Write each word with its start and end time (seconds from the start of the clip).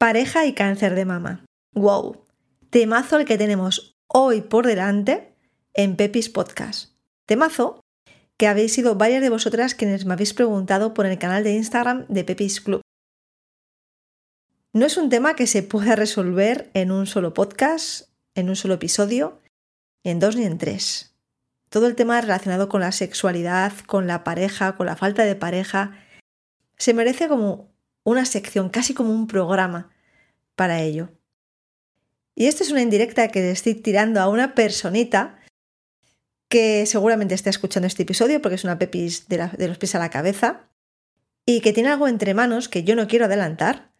Pareja 0.00 0.46
y 0.46 0.54
cáncer 0.54 0.94
de 0.94 1.04
mama. 1.04 1.44
¡Wow! 1.74 2.24
Temazo 2.70 3.18
el 3.18 3.26
que 3.26 3.36
tenemos 3.36 3.98
hoy 4.06 4.40
por 4.40 4.66
delante 4.66 5.36
en 5.74 5.94
Pepis 5.96 6.30
Podcast. 6.30 6.94
Temazo 7.26 7.82
que 8.38 8.46
habéis 8.46 8.72
sido 8.72 8.94
varias 8.94 9.20
de 9.20 9.28
vosotras 9.28 9.74
quienes 9.74 10.06
me 10.06 10.14
habéis 10.14 10.32
preguntado 10.32 10.94
por 10.94 11.04
el 11.04 11.18
canal 11.18 11.44
de 11.44 11.52
Instagram 11.52 12.06
de 12.08 12.24
Pepis 12.24 12.62
Club. 12.62 12.80
No 14.72 14.86
es 14.86 14.96
un 14.96 15.10
tema 15.10 15.36
que 15.36 15.46
se 15.46 15.62
pueda 15.62 15.96
resolver 15.96 16.70
en 16.72 16.92
un 16.92 17.06
solo 17.06 17.34
podcast, 17.34 18.08
en 18.34 18.48
un 18.48 18.56
solo 18.56 18.72
episodio, 18.72 19.42
en 20.02 20.18
dos 20.18 20.34
ni 20.34 20.46
en 20.46 20.56
tres. 20.56 21.14
Todo 21.68 21.86
el 21.86 21.94
tema 21.94 22.18
relacionado 22.22 22.70
con 22.70 22.80
la 22.80 22.92
sexualidad, 22.92 23.74
con 23.86 24.06
la 24.06 24.24
pareja, 24.24 24.78
con 24.78 24.86
la 24.86 24.96
falta 24.96 25.24
de 25.24 25.36
pareja, 25.36 25.98
se 26.78 26.94
merece 26.94 27.28
como 27.28 27.69
una 28.10 28.24
sección, 28.24 28.68
casi 28.68 28.94
como 28.94 29.12
un 29.12 29.26
programa 29.26 29.90
para 30.54 30.80
ello. 30.80 31.10
Y 32.34 32.46
esto 32.46 32.62
es 32.62 32.70
una 32.70 32.82
indirecta 32.82 33.28
que 33.28 33.40
le 33.40 33.50
estoy 33.50 33.74
tirando 33.74 34.20
a 34.20 34.28
una 34.28 34.54
personita 34.54 35.38
que 36.48 36.84
seguramente 36.86 37.34
está 37.34 37.50
escuchando 37.50 37.86
este 37.86 38.02
episodio 38.02 38.42
porque 38.42 38.56
es 38.56 38.64
una 38.64 38.78
pepis 38.78 39.28
de, 39.28 39.48
de, 39.56 39.68
los 39.68 39.78
pies 39.78 39.94
a 39.94 39.98
la 39.98 40.10
cabeza 40.10 40.68
y 41.46 41.60
que 41.60 41.72
tiene 41.72 41.90
algo 41.90 42.08
entre 42.08 42.34
manos 42.34 42.68
que 42.68 42.82
yo 42.82 42.96
no 42.96 43.06
quiero 43.06 43.26
adelantar, 43.26 43.92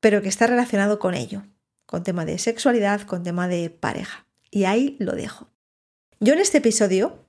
pero 0.00 0.22
que 0.22 0.28
está 0.28 0.46
relacionado 0.46 0.98
con 0.98 1.14
ello, 1.14 1.44
con 1.86 2.02
tema 2.02 2.24
de 2.24 2.38
sexualidad, 2.38 3.02
con 3.02 3.22
tema 3.22 3.48
de 3.48 3.70
pareja. 3.70 4.26
Y 4.50 4.64
ahí 4.64 4.96
lo 4.98 5.12
dejo. 5.12 5.50
Yo 6.20 6.32
en 6.32 6.40
este 6.40 6.58
episodio, 6.58 7.26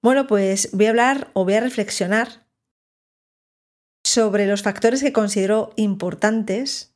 bueno, 0.00 0.26
pues 0.26 0.70
voy 0.72 0.86
a 0.86 0.90
hablar 0.90 1.30
o 1.34 1.44
voy 1.44 1.54
a 1.54 1.60
reflexionar 1.60 2.46
sobre 4.12 4.46
los 4.46 4.60
factores 4.60 5.02
que 5.02 5.12
considero 5.12 5.72
importantes. 5.76 6.92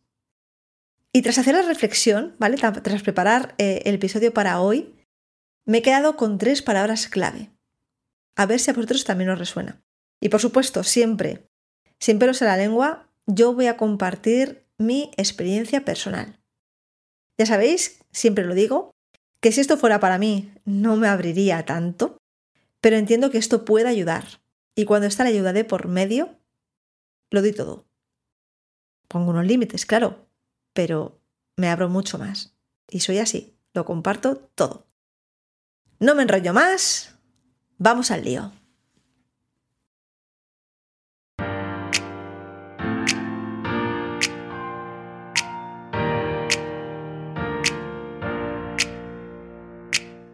Y 1.14 1.22
tras 1.22 1.38
hacer 1.38 1.54
la 1.54 1.62
reflexión, 1.62 2.36
¿vale? 2.38 2.58
Tras 2.58 3.02
preparar 3.02 3.54
eh, 3.56 3.80
el 3.86 3.94
episodio 3.94 4.34
para 4.34 4.60
hoy, 4.60 4.94
me 5.64 5.78
he 5.78 5.82
quedado 5.82 6.16
con 6.16 6.36
tres 6.36 6.60
palabras 6.60 7.08
clave. 7.08 7.50
A 8.36 8.44
ver 8.44 8.60
si 8.60 8.70
a 8.70 8.74
vosotros 8.74 9.04
también 9.04 9.30
os 9.30 9.38
resuena. 9.38 9.82
Y 10.20 10.28
por 10.28 10.40
supuesto, 10.40 10.84
siempre, 10.84 11.46
sin 11.98 12.18
pelos 12.18 12.42
en 12.42 12.48
la 12.48 12.58
lengua, 12.58 13.08
yo 13.24 13.54
voy 13.54 13.66
a 13.66 13.78
compartir 13.78 14.66
mi 14.76 15.10
experiencia 15.16 15.86
personal. 15.86 16.38
Ya 17.38 17.46
sabéis, 17.46 17.98
siempre 18.12 18.44
lo 18.44 18.54
digo, 18.54 18.90
que 19.40 19.52
si 19.52 19.62
esto 19.62 19.78
fuera 19.78 20.00
para 20.00 20.18
mí 20.18 20.52
no 20.66 20.96
me 20.96 21.08
abriría 21.08 21.64
tanto, 21.64 22.18
pero 22.82 22.96
entiendo 22.96 23.30
que 23.30 23.38
esto 23.38 23.64
puede 23.64 23.88
ayudar. 23.88 24.42
Y 24.74 24.84
cuando 24.84 25.06
está 25.06 25.24
la 25.24 25.30
ayuda 25.30 25.54
de 25.54 25.64
por 25.64 25.88
medio, 25.88 26.36
lo 27.30 27.42
doy 27.42 27.52
todo. 27.52 27.86
Pongo 29.08 29.30
unos 29.30 29.46
límites, 29.46 29.86
claro, 29.86 30.26
pero 30.72 31.20
me 31.56 31.68
abro 31.68 31.88
mucho 31.88 32.18
más. 32.18 32.56
Y 32.88 33.00
soy 33.00 33.18
así, 33.18 33.56
lo 33.72 33.84
comparto 33.84 34.36
todo. 34.54 34.86
No 35.98 36.14
me 36.14 36.22
enrollo 36.22 36.52
más, 36.52 37.16
vamos 37.78 38.10
al 38.10 38.24
lío. 38.24 38.52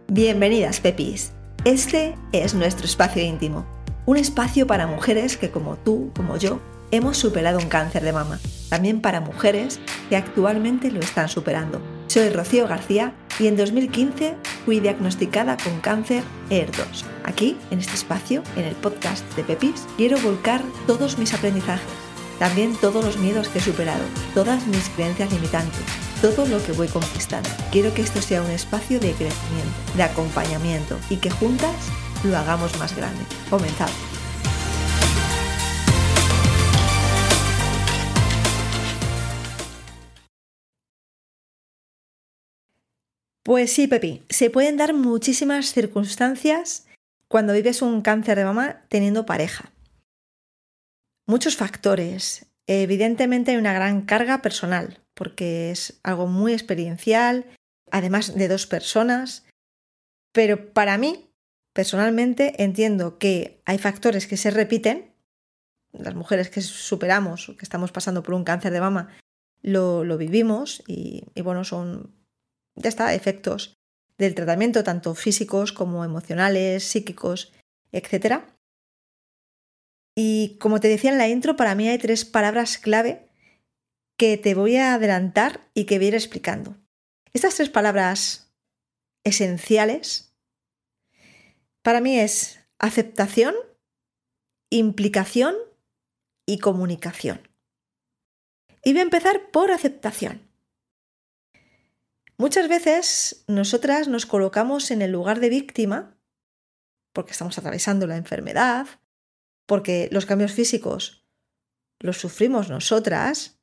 Bienvenidas, 0.08 0.80
Pepis. 0.80 1.32
Este 1.64 2.16
es 2.32 2.54
nuestro 2.54 2.84
espacio 2.84 3.22
íntimo, 3.22 3.64
un 4.04 4.18
espacio 4.18 4.66
para 4.66 4.86
mujeres 4.86 5.38
que 5.38 5.50
como 5.50 5.78
tú, 5.78 6.10
como 6.14 6.36
yo, 6.36 6.60
hemos 6.92 7.16
superado 7.16 7.58
un 7.58 7.68
cáncer 7.68 8.04
de 8.04 8.12
mama, 8.12 8.38
también 8.68 9.00
para 9.00 9.20
mujeres 9.20 9.80
que 10.08 10.16
actualmente 10.16 10.90
lo 10.92 11.00
están 11.00 11.28
superando. 11.28 11.80
Soy 12.06 12.28
Rocío 12.28 12.68
García 12.68 13.14
y 13.40 13.46
en 13.46 13.56
2015 13.56 14.36
fui 14.64 14.78
diagnosticada 14.78 15.56
con 15.56 15.80
cáncer 15.80 16.22
ER2. 16.50 17.04
Aquí, 17.24 17.56
en 17.70 17.80
este 17.80 17.94
espacio, 17.94 18.42
en 18.56 18.66
el 18.66 18.74
podcast 18.76 19.24
de 19.34 19.42
Pepis, 19.42 19.86
quiero 19.96 20.18
volcar 20.18 20.62
todos 20.86 21.18
mis 21.18 21.32
aprendizajes, 21.32 21.88
también 22.38 22.76
todos 22.76 23.02
los 23.02 23.16
miedos 23.16 23.48
que 23.48 23.58
he 23.58 23.62
superado, 23.62 24.04
todas 24.34 24.66
mis 24.66 24.88
creencias 24.90 25.32
limitantes, 25.32 25.80
todo 26.20 26.46
lo 26.46 26.62
que 26.62 26.72
voy 26.72 26.88
conquistando. 26.88 27.48
Quiero 27.70 27.94
que 27.94 28.02
esto 28.02 28.20
sea 28.20 28.42
un 28.42 28.50
espacio 28.50 29.00
de 29.00 29.12
crecimiento, 29.12 29.96
de 29.96 30.02
acompañamiento 30.02 30.98
y 31.08 31.16
que 31.16 31.30
juntas 31.30 31.74
lo 32.22 32.36
hagamos 32.36 32.78
más 32.78 32.94
grande. 32.94 33.24
Comenzamos. 33.48 34.11
Pues 43.52 43.70
sí, 43.70 43.86
Pepi, 43.86 44.22
se 44.30 44.48
pueden 44.48 44.78
dar 44.78 44.94
muchísimas 44.94 45.74
circunstancias 45.74 46.86
cuando 47.28 47.52
vives 47.52 47.82
un 47.82 48.00
cáncer 48.00 48.38
de 48.38 48.46
mama 48.46 48.86
teniendo 48.88 49.26
pareja. 49.26 49.74
Muchos 51.26 51.56
factores. 51.58 52.46
Evidentemente 52.66 53.50
hay 53.50 53.58
una 53.58 53.74
gran 53.74 54.06
carga 54.06 54.40
personal, 54.40 55.02
porque 55.12 55.70
es 55.70 56.00
algo 56.02 56.28
muy 56.28 56.54
experiencial, 56.54 57.44
además 57.90 58.34
de 58.34 58.48
dos 58.48 58.66
personas. 58.66 59.44
Pero 60.32 60.72
para 60.72 60.96
mí, 60.96 61.30
personalmente, 61.74 62.62
entiendo 62.62 63.18
que 63.18 63.60
hay 63.66 63.76
factores 63.76 64.26
que 64.26 64.38
se 64.38 64.50
repiten. 64.50 65.12
Las 65.92 66.14
mujeres 66.14 66.48
que 66.48 66.62
superamos, 66.62 67.52
que 67.58 67.66
estamos 67.66 67.92
pasando 67.92 68.22
por 68.22 68.32
un 68.32 68.44
cáncer 68.44 68.72
de 68.72 68.80
mama, 68.80 69.14
lo, 69.60 70.16
vivimos 70.16 70.82
y, 70.86 71.24
y 71.34 71.42
bueno, 71.42 71.64
son 71.64 72.21
ya 72.74 72.88
está, 72.88 73.14
efectos 73.14 73.76
del 74.18 74.34
tratamiento, 74.34 74.84
tanto 74.84 75.14
físicos 75.14 75.72
como 75.72 76.04
emocionales, 76.04 76.84
psíquicos, 76.84 77.52
etc. 77.92 78.44
Y 80.16 80.56
como 80.58 80.80
te 80.80 80.88
decía 80.88 81.10
en 81.10 81.18
la 81.18 81.28
intro, 81.28 81.56
para 81.56 81.74
mí 81.74 81.88
hay 81.88 81.98
tres 81.98 82.24
palabras 82.24 82.78
clave 82.78 83.28
que 84.16 84.36
te 84.36 84.54
voy 84.54 84.76
a 84.76 84.94
adelantar 84.94 85.68
y 85.74 85.84
que 85.84 85.98
voy 85.98 86.06
a 86.06 86.08
ir 86.08 86.14
explicando. 86.14 86.76
Estas 87.32 87.56
tres 87.56 87.70
palabras 87.70 88.52
esenciales 89.24 90.32
para 91.82 92.00
mí 92.00 92.18
es 92.18 92.60
aceptación, 92.78 93.54
implicación 94.70 95.56
y 96.46 96.58
comunicación. 96.58 97.48
Y 98.84 98.92
voy 98.92 99.00
a 99.00 99.04
empezar 99.04 99.50
por 99.50 99.70
aceptación. 99.70 100.51
Muchas 102.42 102.66
veces 102.66 103.44
nosotras 103.46 104.08
nos 104.08 104.26
colocamos 104.26 104.90
en 104.90 105.00
el 105.00 105.12
lugar 105.12 105.38
de 105.38 105.48
víctima 105.48 106.18
porque 107.12 107.30
estamos 107.30 107.56
atravesando 107.56 108.08
la 108.08 108.16
enfermedad, 108.16 108.88
porque 109.64 110.08
los 110.10 110.26
cambios 110.26 110.50
físicos 110.50 111.24
los 112.00 112.18
sufrimos 112.18 112.68
nosotras. 112.68 113.60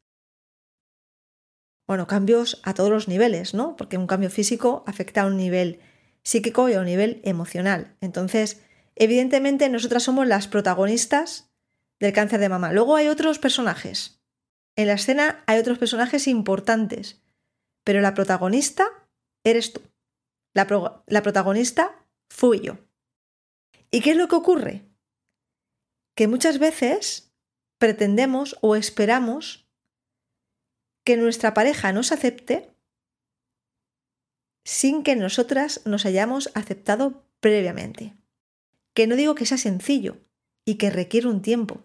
Bueno, 1.90 2.07
cambios 2.07 2.62
a 2.63 2.73
todos 2.73 2.90
los 2.90 3.09
niveles, 3.09 3.53
¿no? 3.53 3.75
Porque 3.75 3.97
un 3.97 4.07
cambio 4.07 4.29
físico 4.29 4.85
afecta 4.88 5.23
a 5.23 5.25
un 5.25 5.35
nivel 5.35 5.81
psíquico 6.23 6.69
y 6.69 6.75
a 6.75 6.79
un 6.79 6.85
nivel 6.85 7.19
emocional. 7.25 7.97
Entonces, 8.00 8.61
evidentemente 8.96 9.67
nosotras 9.67 10.03
somos 10.03 10.25
las 10.25 10.47
protagonistas 10.47 11.51
del 12.00 12.13
cáncer 12.13 12.40
de 12.40 12.47
mama. 12.47 12.72
Luego 12.72 12.96
hay 12.96 13.09
otros 13.09 13.40
personajes. 13.40 14.23
En 14.78 14.88
la 14.88 14.94
escena 14.94 15.44
hay 15.47 15.59
otros 15.59 15.79
personajes 15.79 16.29
importantes 16.29 17.19
pero 17.89 18.01
la 18.01 18.13
protagonista 18.13 18.88
eres 19.44 19.73
tú. 19.73 19.81
La, 20.53 20.67
protagonista 21.23 22.05
fui 22.29 22.59
yo. 22.59 22.77
¿Y 23.89 24.01
qué 24.01 24.11
es 24.11 24.16
lo 24.16 24.27
que 24.27 24.35
ocurre? 24.35 24.85
Que 26.16 26.28
muchas 26.28 26.59
veces 26.59 27.33
pretendemos 27.79 28.57
o 28.61 28.75
esperamos 28.75 29.67
que 31.03 31.17
nuestra 31.17 31.55
pareja 31.55 31.91
nos 31.91 32.11
acepte 32.11 32.69
sin 34.64 35.02
que 35.02 35.16
nosotras 35.16 35.81
nos 35.85 36.05
hayamos 36.05 36.52
aceptado 36.53 37.23
previamente. 37.40 38.14
Que 38.93 39.08
no 39.08 39.16
digo 39.16 39.34
que 39.34 39.47
sea 39.47 39.58
sencillo 39.58 40.17
y 40.64 40.75
que 40.75 40.91
requiere 40.91 41.28
un 41.28 41.41
tiempo. 41.41 41.81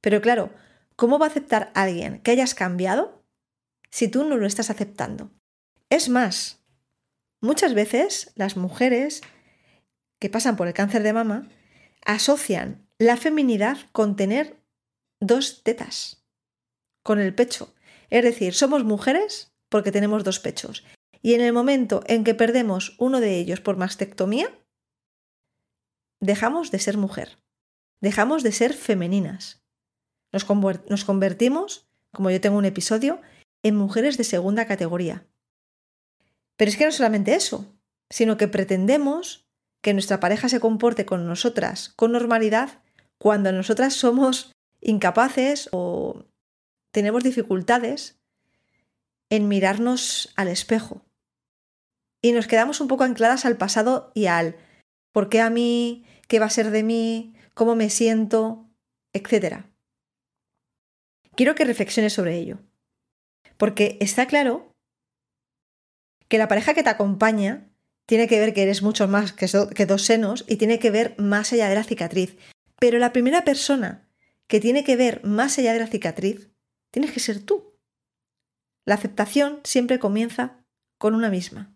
Pero 0.00 0.20
claro, 0.20 0.54
¿cómo 0.94 1.18
va 1.18 1.26
a 1.26 1.30
aceptar 1.30 1.72
alguien 1.74 2.20
que 2.20 2.30
hayas 2.30 2.54
cambiado 2.54 3.25
si 3.96 4.08
tú 4.08 4.24
no 4.24 4.36
lo 4.36 4.46
estás 4.46 4.68
aceptando. 4.68 5.30
Es 5.88 6.10
más, 6.10 6.62
muchas 7.40 7.72
veces 7.72 8.30
las 8.34 8.58
mujeres 8.58 9.22
que 10.20 10.28
pasan 10.28 10.54
por 10.56 10.66
el 10.66 10.74
cáncer 10.74 11.02
de 11.02 11.14
mama 11.14 11.48
asocian 12.04 12.86
la 12.98 13.16
feminidad 13.16 13.78
con 13.92 14.14
tener 14.14 14.62
dos 15.18 15.62
tetas, 15.62 16.26
con 17.02 17.18
el 17.20 17.34
pecho. 17.34 17.74
Es 18.10 18.22
decir, 18.22 18.52
somos 18.52 18.84
mujeres 18.84 19.54
porque 19.70 19.92
tenemos 19.92 20.24
dos 20.24 20.40
pechos. 20.40 20.84
Y 21.22 21.32
en 21.32 21.40
el 21.40 21.54
momento 21.54 22.02
en 22.06 22.22
que 22.22 22.34
perdemos 22.34 22.96
uno 22.98 23.18
de 23.20 23.38
ellos 23.38 23.62
por 23.62 23.78
mastectomía, 23.78 24.50
dejamos 26.20 26.70
de 26.70 26.80
ser 26.80 26.98
mujer, 26.98 27.38
dejamos 28.02 28.42
de 28.42 28.52
ser 28.52 28.74
femeninas. 28.74 29.64
Nos, 30.32 30.44
convertimos 30.44 31.88
como 32.12 32.30
yo 32.30 32.40
tengo 32.42 32.58
un 32.58 32.66
episodio, 32.66 33.22
en 33.66 33.74
mujeres 33.76 34.16
de 34.16 34.24
segunda 34.24 34.66
categoría. 34.66 35.26
Pero 36.56 36.70
es 36.70 36.76
que 36.76 36.84
no 36.84 36.92
solamente 36.92 37.34
eso, 37.34 37.76
sino 38.10 38.36
que 38.36 38.48
pretendemos 38.48 39.48
que 39.82 39.92
nuestra 39.92 40.20
pareja 40.20 40.48
se 40.48 40.60
comporte 40.60 41.04
con 41.04 41.26
nosotras 41.26 41.90
con 41.90 42.12
normalidad 42.12 42.82
cuando 43.18 43.50
nosotras 43.52 43.94
somos 43.94 44.52
incapaces 44.80 45.68
o 45.72 46.24
tenemos 46.92 47.24
dificultades 47.24 48.20
en 49.30 49.48
mirarnos 49.48 50.32
al 50.36 50.48
espejo. 50.48 51.02
Y 52.22 52.32
nos 52.32 52.46
quedamos 52.46 52.80
un 52.80 52.88
poco 52.88 53.04
ancladas 53.04 53.44
al 53.44 53.56
pasado 53.56 54.12
y 54.14 54.26
al 54.26 54.56
¿por 55.12 55.28
qué 55.28 55.40
a 55.40 55.50
mí? 55.50 56.04
¿Qué 56.28 56.38
va 56.38 56.46
a 56.46 56.50
ser 56.50 56.70
de 56.70 56.82
mí? 56.82 57.34
¿Cómo 57.54 57.74
me 57.74 57.90
siento? 57.90 58.62
etcétera. 59.12 59.70
Quiero 61.34 61.54
que 61.54 61.64
reflexiones 61.64 62.12
sobre 62.12 62.36
ello. 62.36 62.58
Porque 63.56 63.96
está 64.00 64.26
claro 64.26 64.72
que 66.28 66.38
la 66.38 66.48
pareja 66.48 66.74
que 66.74 66.82
te 66.82 66.90
acompaña 66.90 67.68
tiene 68.06 68.28
que 68.28 68.38
ver 68.38 68.54
que 68.54 68.62
eres 68.62 68.82
mucho 68.82 69.08
más 69.08 69.32
que, 69.32 69.86
dos 69.86 70.02
senos 70.02 70.44
y 70.48 70.56
tiene 70.56 70.78
que 70.78 70.90
ver 70.90 71.14
más 71.18 71.52
allá 71.52 71.68
de 71.68 71.74
la 71.74 71.84
cicatriz. 71.84 72.36
Pero 72.78 72.98
la 72.98 73.12
primera 73.12 73.44
persona 73.44 74.08
que 74.46 74.60
tiene 74.60 74.84
que 74.84 74.96
ver 74.96 75.24
más 75.24 75.58
allá 75.58 75.72
de 75.72 75.80
la 75.80 75.86
cicatriz 75.88 76.50
tienes 76.92 77.12
que 77.12 77.20
ser 77.20 77.44
tú. 77.44 77.76
La 78.86 78.94
aceptación 78.94 79.60
siempre 79.64 79.98
comienza 79.98 80.64
con 80.98 81.14
una 81.14 81.30
misma. 81.30 81.74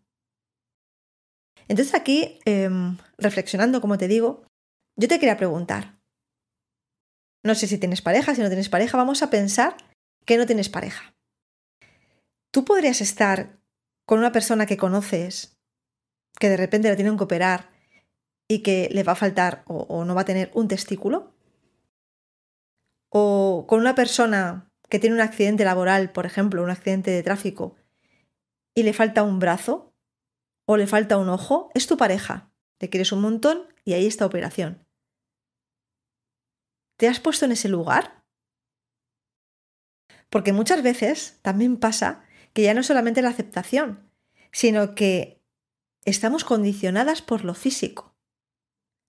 Entonces 1.67 1.95
aquí, 1.95 2.39
em, 2.45 2.97
reflexionando, 3.19 3.81
como 3.81 3.99
te 3.99 4.09
digo, 4.09 4.45
yo 4.97 5.09
te 5.09 5.19
quería 5.19 5.37
preguntar, 5.37 6.01
no 7.45 7.55
sé 7.55 7.67
si 7.67 7.79
tienes 7.79 8.03
pareja, 8.03 8.35
si 8.35 8.41
no 8.41 8.49
tienes 8.49 8.69
pareja, 8.69 8.97
vamos 8.97 9.23
a 9.23 9.31
pensar 9.31 9.77
que 10.27 10.37
no 10.37 10.47
tienes 10.47 10.69
pareja. 10.69 11.15
Tú 12.51 12.65
podrías 12.65 13.01
estar 13.01 13.61
con 14.05 14.19
una 14.19 14.33
persona 14.33 14.67
que 14.67 14.77
conoces, 14.77 15.57
que 16.39 16.49
de 16.49 16.57
repente 16.57 16.89
la 16.89 16.97
tienen 16.97 17.17
que 17.17 17.25
operar 17.25 17.71
y 18.49 18.63
que 18.63 18.89
le 18.91 19.05
va 19.05 19.13
a 19.13 19.17
faltar 19.17 19.63
o, 19.67 20.05
no 20.05 20.15
va 20.15 20.23
a 20.23 20.25
tener 20.25 20.51
un 20.55 20.67
testículo. 20.67 21.33
O 23.09 23.67
con 23.69 23.79
una 23.79 23.95
persona 23.95 24.69
que 24.89 24.99
tiene 24.99 25.15
un 25.15 25.23
accidente 25.23 25.65
laboral, 25.65 26.11
por 26.11 26.27
ejemplo, 26.27 26.63
un 26.63 26.71
accidente 26.71 27.13
de 27.13 27.23
tráfico, 27.23 27.77
y 28.75 28.83
le 28.83 28.93
falta 28.93 29.23
un 29.23 29.39
brazo 29.39 29.95
o 30.67 30.77
le 30.77 30.89
falta 30.89 31.17
un 31.17 31.29
ojo, 31.29 31.71
es 31.75 31.87
tu 31.87 31.97
pareja. 31.97 32.53
Te 32.79 32.89
quieres 32.91 33.13
un 33.13 33.21
montón 33.21 33.69
y 33.85 33.93
ahí 33.93 34.07
está 34.07 34.27
operación. 34.27 34.85
¿Te 36.97 37.07
has 37.07 37.21
puesto 37.21 37.45
en 37.45 37.53
ese 37.53 37.69
lugar? 37.69 38.25
Porque 40.29 40.53
muchas 40.53 40.83
veces 40.83 41.39
también 41.43 41.77
pasa 41.77 42.25
que 42.53 42.63
ya 42.63 42.75
no 42.75 42.83
solamente 42.83 43.23
la 43.23 43.31
aceptación, 43.31 44.11
sino 44.53 44.95
que 44.95 45.43
estamos 46.05 46.45
condicionadas 46.45 47.23
por 47.23 47.45
lo 47.45 47.55
físico. 47.55 48.15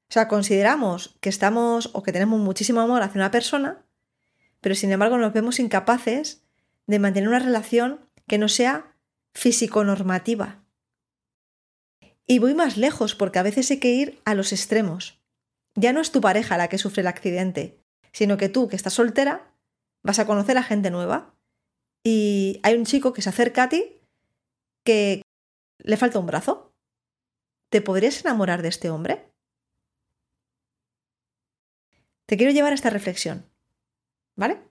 O 0.09 0.13
sea, 0.13 0.27
consideramos 0.27 1.17
que 1.21 1.29
estamos 1.29 1.89
o 1.93 2.03
que 2.03 2.11
tenemos 2.11 2.39
muchísimo 2.39 2.81
amor 2.81 3.01
hacia 3.01 3.19
una 3.19 3.31
persona 3.31 3.85
pero 4.61 4.75
sin 4.75 4.91
embargo 4.91 5.17
nos 5.17 5.33
vemos 5.33 5.59
incapaces 5.59 6.43
de 6.87 6.99
mantener 6.99 7.27
una 7.27 7.39
relación 7.39 7.99
que 8.27 8.37
no 8.37 8.47
sea 8.47 8.95
físico-normativa. 9.33 10.63
Y 12.27 12.39
voy 12.39 12.53
más 12.53 12.77
lejos 12.77 13.15
porque 13.15 13.39
a 13.39 13.43
veces 13.43 13.69
hay 13.71 13.79
que 13.79 13.91
ir 13.91 14.21
a 14.23 14.35
los 14.35 14.53
extremos. 14.53 15.19
Ya 15.75 15.91
no 15.91 15.99
es 15.99 16.11
tu 16.11 16.21
pareja 16.21 16.57
la 16.57 16.69
que 16.69 16.77
sufre 16.77 17.01
el 17.01 17.07
accidente, 17.07 17.83
sino 18.13 18.37
que 18.37 18.49
tú, 18.49 18.67
que 18.67 18.75
estás 18.75 18.93
soltera, 18.93 19.51
vas 20.03 20.19
a 20.19 20.25
conocer 20.25 20.57
a 20.57 20.63
gente 20.63 20.91
nueva 20.91 21.33
y 22.03 22.59
hay 22.63 22.75
un 22.75 22.85
chico 22.85 23.13
que 23.13 23.21
se 23.21 23.29
acerca 23.29 23.63
a 23.63 23.69
ti 23.69 24.01
que 24.83 25.21
le 25.79 25.97
falta 25.97 26.19
un 26.19 26.25
brazo. 26.25 26.73
¿Te 27.69 27.81
podrías 27.81 28.21
enamorar 28.21 28.61
de 28.61 28.69
este 28.69 28.89
hombre? 28.89 29.31
Te 32.25 32.37
quiero 32.37 32.51
llevar 32.51 32.71
a 32.71 32.75
esta 32.75 32.89
reflexión. 32.89 33.45
¿Vale? 34.35 34.61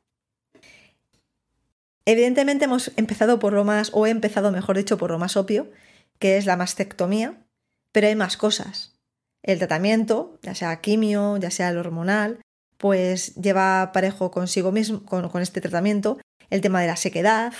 Evidentemente 2.06 2.64
hemos 2.64 2.92
empezado 2.96 3.38
por 3.38 3.52
lo 3.52 3.64
más, 3.64 3.90
o 3.92 4.06
he 4.06 4.10
empezado, 4.10 4.50
mejor 4.50 4.76
dicho, 4.76 4.98
por 4.98 5.10
lo 5.10 5.18
más 5.18 5.36
obvio, 5.36 5.70
que 6.18 6.36
es 6.36 6.46
la 6.46 6.56
mastectomía, 6.56 7.46
pero 7.92 8.08
hay 8.08 8.16
más 8.16 8.36
cosas. 8.36 8.98
El 9.42 9.58
tratamiento, 9.58 10.38
ya 10.42 10.54
sea 10.54 10.80
quimio, 10.80 11.36
ya 11.36 11.50
sea 11.50 11.68
el 11.68 11.78
hormonal, 11.78 12.40
pues 12.78 13.34
lleva 13.36 13.92
parejo 13.92 14.30
consigo 14.30 14.72
mismo, 14.72 15.04
con, 15.04 15.28
con 15.28 15.42
este 15.42 15.60
tratamiento, 15.60 16.18
el 16.50 16.60
tema 16.60 16.80
de 16.80 16.88
la 16.88 16.96
sequedad, 16.96 17.54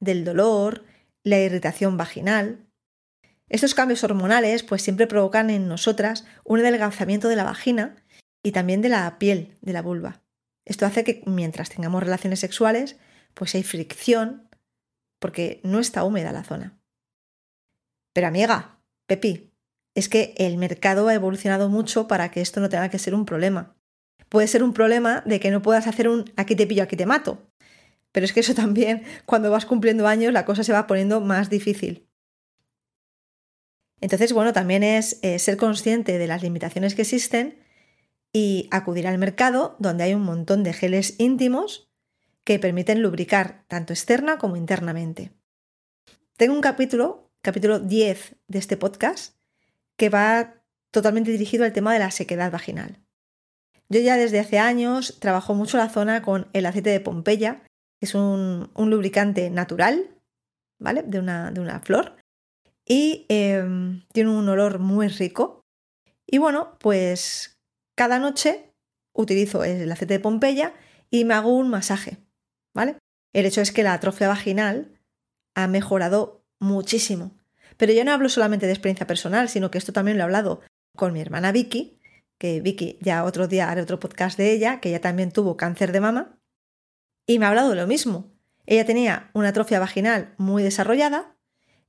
del 0.00 0.24
dolor, 0.24 0.84
la 1.22 1.38
irritación 1.38 1.96
vaginal. 1.96 2.66
Estos 3.48 3.74
cambios 3.74 4.04
hormonales 4.04 4.62
pues 4.62 4.82
siempre 4.82 5.06
provocan 5.06 5.50
en 5.50 5.68
nosotras 5.68 6.26
un 6.44 6.60
adelgazamiento 6.60 7.28
de 7.28 7.36
la 7.36 7.44
vagina 7.44 7.96
y 8.42 8.52
también 8.52 8.82
de 8.82 8.90
la 8.90 9.18
piel 9.18 9.56
de 9.62 9.72
la 9.72 9.82
vulva. 9.82 10.22
Esto 10.66 10.86
hace 10.86 11.04
que 11.04 11.22
mientras 11.26 11.70
tengamos 11.70 12.02
relaciones 12.02 12.40
sexuales, 12.40 12.96
pues 13.34 13.54
hay 13.54 13.62
fricción 13.62 14.48
porque 15.18 15.60
no 15.62 15.78
está 15.78 16.04
húmeda 16.04 16.32
la 16.32 16.44
zona. 16.44 16.78
Pero 18.12 18.28
amiga, 18.28 18.78
Pepi, 19.06 19.50
es 19.94 20.08
que 20.08 20.34
el 20.36 20.56
mercado 20.56 21.08
ha 21.08 21.14
evolucionado 21.14 21.68
mucho 21.68 22.08
para 22.08 22.30
que 22.30 22.40
esto 22.40 22.60
no 22.60 22.68
tenga 22.68 22.88
que 22.88 22.98
ser 22.98 23.14
un 23.14 23.24
problema. 23.24 23.76
Puede 24.28 24.48
ser 24.48 24.62
un 24.62 24.72
problema 24.72 25.22
de 25.26 25.40
que 25.40 25.50
no 25.50 25.62
puedas 25.62 25.86
hacer 25.86 26.08
un 26.08 26.32
aquí 26.36 26.56
te 26.56 26.66
pillo, 26.66 26.82
aquí 26.82 26.96
te 26.96 27.06
mato. 27.06 27.50
Pero 28.14 28.26
es 28.26 28.32
que 28.32 28.40
eso 28.40 28.54
también, 28.54 29.02
cuando 29.26 29.50
vas 29.50 29.66
cumpliendo 29.66 30.06
años, 30.06 30.32
la 30.32 30.44
cosa 30.44 30.62
se 30.62 30.72
va 30.72 30.86
poniendo 30.86 31.20
más 31.20 31.50
difícil. 31.50 32.08
Entonces, 34.00 34.32
bueno, 34.32 34.52
también 34.52 34.84
es 34.84 35.18
eh, 35.22 35.40
ser 35.40 35.56
consciente 35.56 36.16
de 36.16 36.26
las 36.28 36.42
limitaciones 36.42 36.94
que 36.94 37.02
existen 37.02 37.58
y 38.32 38.68
acudir 38.70 39.08
al 39.08 39.18
mercado 39.18 39.74
donde 39.80 40.04
hay 40.04 40.14
un 40.14 40.22
montón 40.22 40.62
de 40.62 40.72
geles 40.72 41.16
íntimos 41.18 41.90
que 42.44 42.60
permiten 42.60 43.02
lubricar 43.02 43.64
tanto 43.66 43.92
externa 43.92 44.38
como 44.38 44.56
internamente. 44.56 45.32
Tengo 46.36 46.54
un 46.54 46.60
capítulo, 46.60 47.32
capítulo 47.42 47.80
10 47.80 48.36
de 48.46 48.58
este 48.58 48.76
podcast, 48.76 49.36
que 49.96 50.08
va 50.08 50.62
totalmente 50.92 51.32
dirigido 51.32 51.64
al 51.64 51.72
tema 51.72 51.92
de 51.92 51.98
la 51.98 52.12
sequedad 52.12 52.52
vaginal. 52.52 53.00
Yo 53.88 53.98
ya 54.00 54.16
desde 54.16 54.38
hace 54.38 54.60
años 54.60 55.18
trabajo 55.18 55.54
mucho 55.54 55.78
la 55.78 55.88
zona 55.88 56.22
con 56.22 56.48
el 56.52 56.66
aceite 56.66 56.90
de 56.90 57.00
Pompeya, 57.00 57.62
es 58.04 58.14
un, 58.14 58.70
lubricante 58.76 59.50
natural, 59.50 60.10
¿vale? 60.78 61.02
De 61.02 61.18
una, 61.18 61.50
de 61.50 61.60
una 61.60 61.80
flor. 61.80 62.16
Y 62.86 63.26
em, 63.28 64.04
tiene 64.12 64.30
un 64.30 64.48
olor 64.48 64.78
muy 64.78 65.08
rico. 65.08 65.64
Y 66.26 66.38
bueno, 66.38 66.76
pues 66.78 67.58
cada 67.96 68.18
noche 68.18 68.72
utilizo 69.12 69.64
el 69.64 69.90
aceite 69.90 70.14
de 70.14 70.20
Pompeya 70.20 70.74
y 71.10 71.24
me 71.24 71.34
hago 71.34 71.56
un 71.56 71.68
masaje, 71.68 72.18
¿vale? 72.74 72.98
El 73.32 73.46
hecho 73.46 73.60
es 73.60 73.72
que 73.72 73.82
la 73.82 73.94
atrofia 73.94 74.28
vaginal 74.28 75.00
ha 75.54 75.68
mejorado 75.68 76.44
muchísimo. 76.60 77.36
Pero 77.76 77.92
yo 77.92 78.04
no 78.04 78.12
hablo 78.12 78.28
solamente 78.28 78.66
de 78.66 78.72
experiencia 78.72 79.06
personal, 79.06 79.48
sino 79.48 79.70
que 79.70 79.78
esto 79.78 79.92
también 79.92 80.16
lo 80.16 80.22
he 80.22 80.24
hablado 80.24 80.60
con 80.96 81.12
mi 81.12 81.20
hermana 81.20 81.52
Vicky, 81.52 81.98
que 82.38 82.60
Vicky 82.60 82.98
ya 83.00 83.24
otro 83.24 83.48
día 83.48 83.70
haré 83.70 83.82
otro 83.82 83.98
podcast 83.98 84.38
de 84.38 84.52
ella, 84.52 84.80
que 84.80 84.90
ella 84.90 85.00
también 85.00 85.32
tuvo 85.32 85.56
cáncer 85.56 85.92
de 85.92 86.00
mama, 86.00 86.38
y 87.26 87.38
me 87.38 87.46
ha 87.46 87.48
hablado 87.48 87.70
de 87.70 87.76
lo 87.76 87.86
mismo. 87.86 88.32
Ella 88.66 88.84
tenía 88.84 89.30
una 89.34 89.48
atrofia 89.48 89.80
vaginal 89.80 90.34
muy 90.38 90.62
desarrollada, 90.62 91.36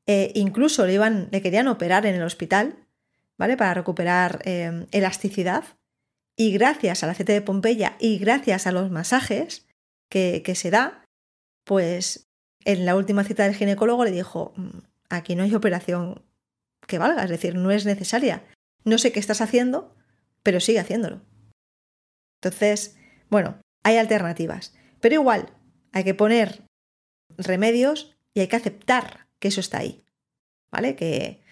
e 0.07 0.31
incluso 0.35 0.85
le, 0.85 0.93
iban, 0.93 1.29
le 1.31 1.41
querían 1.41 1.67
operar 1.67 2.05
en 2.05 2.15
el 2.15 2.23
hospital, 2.23 2.85
¿vale? 3.37 3.57
Para 3.57 3.73
recuperar 3.73 4.41
eh, 4.45 4.85
elasticidad. 4.91 5.63
Y 6.35 6.51
gracias 6.51 7.03
al 7.03 7.09
aceite 7.11 7.33
de 7.33 7.41
Pompeya 7.41 7.95
y 7.99 8.17
gracias 8.17 8.67
a 8.67 8.71
los 8.71 8.91
masajes 8.91 9.65
que, 10.09 10.55
se 10.55 10.69
da, 10.69 11.05
pues 11.63 12.27
en 12.63 12.85
la 12.85 12.95
última 12.95 13.23
cita 13.23 13.43
del 13.43 13.55
ginecólogo 13.55 14.05
le 14.05 14.11
dijo, 14.11 14.53
mm, 14.55 14.79
aquí 15.09 15.35
no 15.35 15.43
hay 15.43 15.55
operación 15.55 16.23
que 16.87 16.97
valga, 16.97 17.23
es 17.23 17.29
decir, 17.29 17.55
no 17.55 17.71
es 17.71 17.85
necesaria. 17.85 18.43
No 18.83 18.97
sé 18.97 19.11
qué 19.11 19.19
estás 19.19 19.41
haciendo, 19.41 19.95
pero 20.43 20.59
sigue 20.59 20.79
haciéndolo. 20.79 21.21
Entonces, 22.41 22.97
bueno, 23.29 23.59
hay 23.83 23.97
alternativas, 23.97 24.73
pero 25.05 25.21
igual 25.21 25.53
hay 25.91 26.03
que 26.03 26.15
poner 26.15 26.65
remedios 27.37 28.17
y 28.33 28.39
hay 28.39 28.47
que 28.47 28.55
aceptar 28.55 29.27
que 29.37 29.49
eso 29.49 29.59
está 29.59 29.77
ahí. 29.77 30.03
¿Vale? 30.71 30.95
Que 30.95 31.43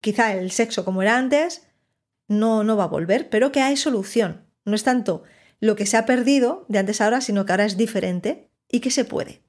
quizá 0.00 0.32
el 0.32 0.50
sexo 0.50 0.82
como 0.82 1.02
era 1.02 1.18
antes 1.18 1.68
no, 2.26 2.64
no 2.64 2.78
va 2.78 2.84
a 2.84 2.86
volver, 2.86 3.28
pero 3.28 3.52
que 3.52 3.60
hay 3.60 3.76
solución. 3.76 4.46
No 4.64 4.74
es 4.76 4.82
tanto 4.82 5.24
lo 5.60 5.76
que 5.76 5.84
se 5.84 5.98
ha 5.98 6.06
perdido 6.06 6.64
de 6.70 6.78
antes 6.78 7.02
a 7.02 7.04
ahora, 7.04 7.20
sino 7.20 7.44
que 7.44 7.52
ahora 7.52 7.66
es 7.66 7.76
diferente 7.76 8.48
y 8.66 8.80
que 8.80 8.90
se 8.90 9.04
puede. 9.04 9.42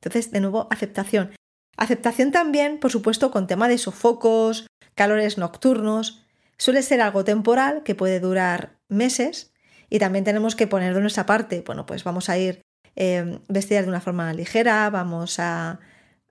Entonces, 0.00 0.32
de 0.32 0.40
nuevo, 0.40 0.66
aceptación. 0.72 1.36
Aceptación 1.76 2.32
también, 2.32 2.80
por 2.80 2.90
supuesto, 2.90 3.30
con 3.30 3.46
tema 3.46 3.68
de 3.68 3.78
sofocos, 3.78 4.66
calores 4.96 5.38
nocturnos. 5.38 6.24
Suele 6.58 6.82
ser 6.82 7.00
algo 7.00 7.22
temporal 7.22 7.84
que 7.84 7.94
puede 7.94 8.18
durar 8.18 8.80
meses 8.88 9.53
y 9.94 10.00
también 10.00 10.24
tenemos 10.24 10.56
que 10.56 10.66
poner 10.66 10.92
de 10.92 11.00
nuestra 11.00 11.24
parte. 11.24 11.62
Bueno, 11.64 11.86
pues 11.86 12.02
vamos 12.02 12.28
a 12.28 12.36
ir 12.36 12.62
eh, 12.96 13.38
vestir 13.46 13.80
de 13.80 13.88
una 13.88 14.00
forma 14.00 14.34
ligera, 14.34 14.90
vamos 14.90 15.38
a, 15.38 15.78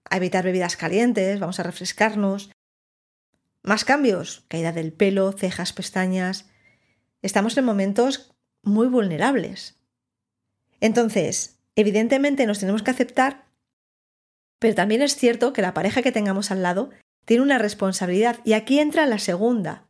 a 0.03 0.17
evitar 0.17 0.43
bebidas 0.43 0.75
calientes, 0.75 1.39
vamos 1.39 1.62
a 1.62 1.63
refrescarnos. 1.63 2.51
Más 3.63 3.86
cambios, 3.86 4.43
caída 4.50 4.74
del 4.74 4.91
pelo, 4.91 5.32
cejas, 5.32 5.72
pestañas. 5.72 6.50
Estamos 7.22 7.58
en 7.58 7.63
momentos 7.63 8.36
muy 8.63 8.88
vulnerables. 8.88 9.82
Entonces, 10.82 11.62
evidentemente 11.77 12.46
nos 12.46 12.60
tenemos 12.60 12.84
que 12.84 12.91
aceptar, 12.91 13.46
pero 14.60 14.75
también 14.75 15.01
es 15.01 15.15
cierto 15.15 15.53
que 15.53 15.62
la 15.62 15.74
pareja 15.74 16.01
que 16.01 16.12
tengamos 16.12 16.51
al 16.51 16.63
lado 16.63 16.89
tiene 17.24 17.43
una 17.43 17.60
responsabilidad 17.60 18.41
y 18.43 18.53
aquí 18.53 18.79
entra 18.79 19.05
la 19.05 19.20
segunda 19.20 19.88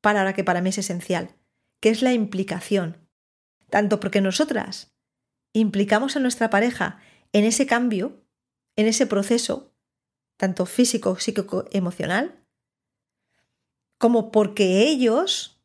palabra 0.00 0.32
que 0.32 0.44
para 0.44 0.60
mí 0.60 0.68
es 0.68 0.78
esencial, 0.78 1.34
que 1.80 1.88
es 1.88 2.02
la 2.02 2.12
implicación. 2.12 3.05
Tanto 3.70 4.00
porque 4.00 4.20
nosotras 4.20 4.92
implicamos 5.52 6.16
a 6.16 6.20
nuestra 6.20 6.50
pareja 6.50 7.00
en 7.32 7.44
ese 7.44 7.66
cambio, 7.66 8.22
en 8.76 8.86
ese 8.86 9.06
proceso, 9.06 9.74
tanto 10.36 10.66
físico, 10.66 11.18
psíquico, 11.18 11.64
emocional, 11.72 12.44
como 13.98 14.30
porque 14.30 14.82
ellos, 14.82 15.60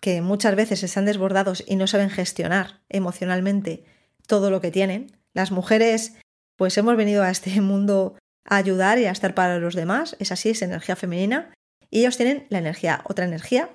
que 0.00 0.20
muchas 0.20 0.54
veces 0.54 0.82
están 0.82 1.04
desbordados 1.04 1.64
y 1.66 1.76
no 1.76 1.86
saben 1.86 2.10
gestionar 2.10 2.82
emocionalmente 2.88 3.84
todo 4.26 4.50
lo 4.50 4.60
que 4.60 4.70
tienen, 4.70 5.18
las 5.32 5.50
mujeres, 5.50 6.16
pues 6.56 6.78
hemos 6.78 6.96
venido 6.96 7.22
a 7.22 7.30
este 7.30 7.60
mundo 7.60 8.16
a 8.44 8.56
ayudar 8.56 8.98
y 8.98 9.06
a 9.06 9.10
estar 9.10 9.34
para 9.34 9.58
los 9.58 9.74
demás, 9.74 10.16
es 10.20 10.30
así, 10.30 10.50
es 10.50 10.62
energía 10.62 10.96
femenina, 10.96 11.52
y 11.90 12.00
ellos 12.00 12.16
tienen 12.16 12.46
la 12.50 12.58
energía, 12.58 13.02
otra 13.04 13.24
energía, 13.24 13.74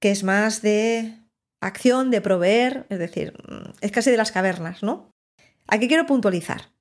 que 0.00 0.10
es 0.10 0.24
más 0.24 0.62
de 0.62 1.21
acción, 1.62 2.10
de 2.10 2.20
proveer, 2.20 2.86
es 2.90 2.98
decir, 2.98 3.34
es 3.80 3.92
casi 3.92 4.10
de 4.10 4.16
las 4.16 4.32
cavernas, 4.32 4.82
¿no? 4.82 5.10
Aquí 5.68 5.88
quiero 5.88 6.06
puntualizar. 6.06 6.72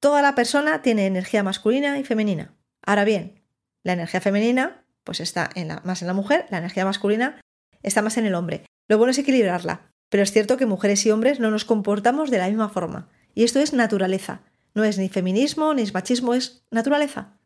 Toda 0.00 0.22
la 0.22 0.34
persona 0.34 0.80
tiene 0.80 1.06
energía 1.06 1.42
masculina 1.42 1.98
y 1.98 2.04
femenina. 2.04 2.54
Ahora 2.82 3.04
bien, 3.04 3.42
la 3.82 3.94
energía 3.94 4.20
femenina 4.20 4.84
pues 5.02 5.20
está 5.20 5.50
en 5.54 5.68
la, 5.68 5.80
más 5.84 6.02
en 6.02 6.08
la 6.08 6.14
mujer, 6.14 6.46
la 6.50 6.58
energía 6.58 6.84
masculina 6.84 7.40
está 7.82 8.02
más 8.02 8.16
en 8.18 8.26
el 8.26 8.34
hombre. 8.34 8.64
Lo 8.86 8.98
bueno 8.98 9.10
es 9.10 9.18
equilibrarla, 9.18 9.90
pero 10.08 10.22
es 10.22 10.32
cierto 10.32 10.56
que 10.56 10.66
mujeres 10.66 11.04
y 11.04 11.10
hombres 11.10 11.40
no 11.40 11.50
nos 11.50 11.64
comportamos 11.64 12.30
de 12.30 12.38
la 12.38 12.48
misma 12.48 12.68
forma. 12.68 13.08
Y 13.34 13.44
esto 13.44 13.58
es 13.58 13.72
naturaleza. 13.72 14.42
No 14.74 14.84
es 14.84 14.98
ni 14.98 15.08
feminismo 15.08 15.74
ni 15.74 15.82
es 15.82 15.94
machismo, 15.94 16.34
es 16.34 16.62
naturaleza. 16.70 17.38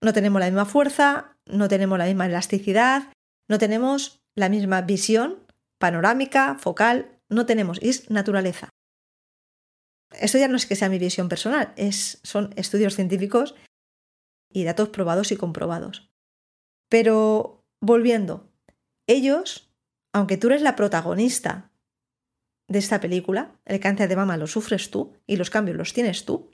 No 0.00 0.12
tenemos 0.12 0.40
la 0.40 0.46
misma 0.46 0.64
fuerza, 0.64 1.36
no 1.46 1.68
tenemos 1.68 1.98
la 1.98 2.06
misma 2.06 2.26
elasticidad, 2.26 3.12
no 3.48 3.58
tenemos 3.58 4.21
la 4.34 4.48
misma 4.48 4.82
visión 4.82 5.46
panorámica, 5.78 6.56
focal, 6.58 7.18
no 7.28 7.46
tenemos, 7.46 7.78
es 7.82 8.10
naturaleza. 8.10 8.70
Esto 10.12 10.38
ya 10.38 10.48
no 10.48 10.56
es 10.56 10.66
que 10.66 10.76
sea 10.76 10.88
mi 10.88 10.98
visión 10.98 11.28
personal, 11.28 11.72
es, 11.76 12.20
son 12.22 12.52
estudios 12.56 12.94
científicos 12.94 13.54
y 14.50 14.64
datos 14.64 14.90
probados 14.90 15.32
y 15.32 15.36
comprobados. 15.36 16.10
Pero 16.88 17.64
volviendo, 17.80 18.50
ellos, 19.06 19.74
aunque 20.12 20.36
tú 20.36 20.48
eres 20.48 20.62
la 20.62 20.76
protagonista 20.76 21.72
de 22.68 22.78
esta 22.78 23.00
película, 23.00 23.58
el 23.64 23.80
cáncer 23.80 24.08
de 24.08 24.16
mama 24.16 24.36
lo 24.36 24.46
sufres 24.46 24.90
tú 24.90 25.14
y 25.26 25.36
los 25.36 25.50
cambios 25.50 25.76
los 25.76 25.92
tienes 25.92 26.24
tú, 26.24 26.50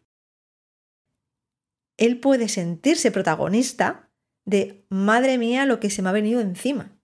él 1.97 2.21
puede 2.21 2.49
sentirse 2.49 3.11
protagonista 3.11 4.09
de, 4.45 4.87
madre 4.89 5.37
mía, 5.37 5.67
lo 5.67 5.81
que 5.81 5.91
se 5.91 6.01
me 6.01 6.09
ha 6.09 6.13
venido 6.13 6.41
encima. 6.41 6.98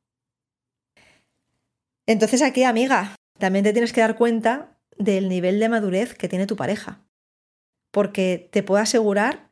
Entonces 2.06 2.42
aquí, 2.42 2.64
amiga, 2.64 3.16
también 3.38 3.64
te 3.64 3.72
tienes 3.72 3.92
que 3.92 4.00
dar 4.00 4.16
cuenta 4.16 4.78
del 4.96 5.28
nivel 5.28 5.58
de 5.58 5.68
madurez 5.68 6.14
que 6.14 6.28
tiene 6.28 6.46
tu 6.46 6.56
pareja. 6.56 7.04
Porque 7.90 8.48
te 8.52 8.62
puedo 8.62 8.82
asegurar 8.82 9.50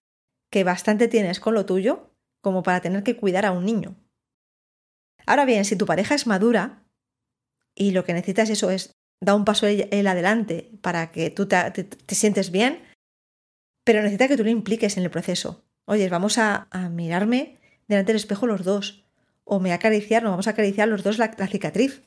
que 0.50 0.64
bastante 0.64 1.08
tienes 1.08 1.40
con 1.40 1.54
lo 1.54 1.64
tuyo 1.64 2.10
como 2.42 2.62
para 2.62 2.80
tener 2.80 3.02
que 3.02 3.16
cuidar 3.16 3.46
a 3.46 3.52
un 3.52 3.64
niño. 3.64 3.96
Ahora 5.26 5.44
bien, 5.44 5.64
si 5.64 5.76
tu 5.76 5.86
pareja 5.86 6.14
es 6.14 6.26
madura 6.26 6.84
y 7.74 7.92
lo 7.92 8.04
que 8.04 8.12
necesitas 8.12 8.50
eso 8.50 8.70
es 8.70 8.92
dar 9.20 9.36
un 9.36 9.44
paso 9.44 9.66
él 9.66 10.06
adelante 10.06 10.70
para 10.82 11.12
que 11.12 11.30
tú 11.30 11.46
te, 11.46 11.86
sientes 12.08 12.50
bien, 12.50 12.82
pero 13.84 14.02
necesita 14.02 14.28
que 14.28 14.36
tú 14.36 14.44
le 14.44 14.50
impliques 14.50 14.96
en 14.96 15.04
el 15.04 15.10
proceso. 15.10 15.64
Oye, 15.86 16.08
vamos 16.08 16.38
a, 16.38 16.68
mirarme 16.90 17.58
delante 17.86 18.12
del 18.12 18.16
espejo 18.16 18.46
los 18.46 18.64
dos. 18.64 19.04
O 19.44 19.58
me 19.58 19.72
acariciar, 19.72 20.22
nos 20.22 20.32
vamos 20.32 20.46
a 20.46 20.50
acariciar 20.50 20.88
los 20.88 21.02
dos 21.02 21.18
la 21.18 21.48
cicatriz. 21.48 22.02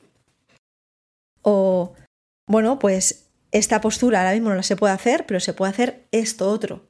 Bueno, 2.46 2.78
pues 2.78 3.28
esta 3.50 3.80
postura 3.80 4.20
ahora 4.20 4.32
mismo 4.32 4.54
no 4.54 4.62
se 4.62 4.76
puede 4.76 4.94
hacer, 4.94 5.26
pero 5.26 5.40
se 5.40 5.52
puede 5.52 5.70
hacer 5.70 6.06
esto 6.12 6.48
otro. 6.48 6.88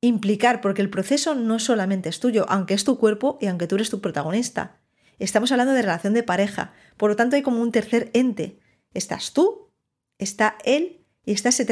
Implicar, 0.00 0.62
porque 0.62 0.80
el 0.80 0.88
proceso 0.88 1.34
no 1.34 1.58
solamente 1.58 2.08
es 2.08 2.20
tuyo, 2.20 2.46
aunque 2.48 2.74
es 2.74 2.84
tu 2.84 2.98
cuerpo 2.98 3.38
y 3.40 3.46
aunque 3.46 3.66
tú 3.66 3.74
eres 3.74 3.90
tu 3.90 4.00
protagonista. 4.00 4.80
Estamos 5.18 5.52
hablando 5.52 5.74
de 5.74 5.82
relación 5.82 6.14
de 6.14 6.22
pareja, 6.22 6.72
por 6.96 7.10
lo 7.10 7.16
tanto 7.16 7.36
hay 7.36 7.42
como 7.42 7.60
un 7.60 7.72
tercer 7.72 8.10
ente. 8.14 8.58
Estás 8.94 9.34
tú, 9.34 9.70
está 10.18 10.56
él 10.64 11.04
y 11.26 11.32
está 11.32 11.50
ese 11.50 11.66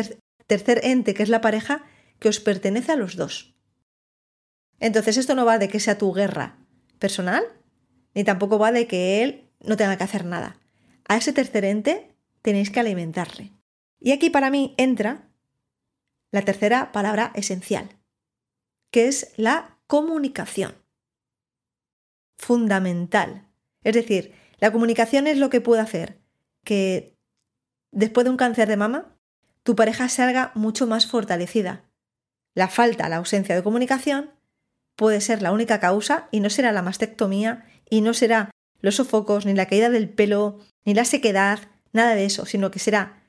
tercer 0.47 0.81
ente 0.85 1.15
que 1.15 1.23
es 1.23 1.31
la 1.31 1.41
pareja 1.41 1.85
que 2.19 2.29
os 2.29 2.41
pertenece 2.41 2.93
a 2.93 2.97
los 2.97 3.17
dos. 3.17 3.55
Entonces 4.81 5.17
esto 5.17 5.35
no 5.35 5.47
va 5.47 5.59
de 5.59 5.69
que 5.69 5.81
sea 5.81 5.97
tu 5.97 6.12
guerra 6.12 6.59
personal, 6.99 7.45
ni 8.15 8.25
tampoco 8.25 8.59
va 8.59 8.71
de 8.71 8.87
que 8.87 9.23
él 9.23 9.49
no 9.61 9.77
tenga 9.79 9.97
que 9.97 10.05
hacer 10.05 10.27
nada. 10.27 10.59
A 11.09 11.17
ese 11.17 11.33
tercer 11.33 11.65
ente 11.65 12.15
tenéis 12.42 12.71
que 12.71 12.80
alimentarle. 12.80 13.52
Y 14.00 14.12
aquí 14.12 14.30
para 14.30 14.50
mí 14.50 14.75
entra 14.76 15.28
la 16.30 16.42
tercera 16.42 16.92
palabra 16.92 17.33
esencial, 17.35 17.99
que 18.90 19.09
es 19.09 19.33
la 19.37 19.78
comunicación. 19.87 20.75
Fundamental. 22.37 23.49
Es 23.83 23.95
decir, 23.95 24.35
la 24.59 24.73
comunicación 24.73 25.26
es 25.26 25.38
lo 25.38 25.50
que 25.50 25.61
puede 25.61 25.80
hacer 25.80 26.21
que 26.64 27.16
después 27.90 28.25
de 28.25 28.30
un 28.30 28.37
cáncer 28.37 28.68
de 28.68 28.76
mama 28.76 29.16
tu 29.62 29.75
pareja 29.76 30.09
salga 30.09 30.52
mucho 30.54 30.87
más 30.87 31.07
fortalecida. 31.07 31.85
La 32.54 32.68
falta, 32.68 33.09
la 33.09 33.16
ausencia 33.16 33.54
de 33.54 33.62
comunicación 33.62 34.30
puede 34.97 35.21
ser 35.21 35.42
la 35.42 35.52
única 35.52 35.80
causa 35.80 36.28
y 36.30 36.40
no 36.40 36.50
será 36.50 36.73
la 36.73 36.83
mastectomía 36.83 37.66
y 37.88 38.00
no 38.00 38.14
será 38.14 38.50
los 38.80 38.97
sofocos, 38.97 39.47
ni 39.47 39.54
la 39.54 39.66
caída 39.66 39.90
del 39.90 40.09
pelo, 40.09 40.59
ni 40.85 40.95
la 40.95 41.04
sequedad, 41.04 41.61
nada 41.99 42.14
de 42.14 42.25
eso, 42.25 42.47
sino 42.47 42.71
que 42.71 42.78
será 42.78 43.23